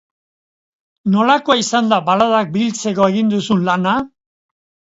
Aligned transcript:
Nolakoa 1.15 1.57
izan 1.63 1.93
da 1.93 1.99
baladak 2.09 2.51
biltzeko 2.57 3.11
egin 3.13 3.33
duzun 3.35 3.63
lana? 3.69 3.99